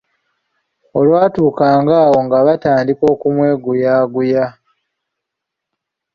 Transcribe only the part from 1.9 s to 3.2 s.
awo nga batandika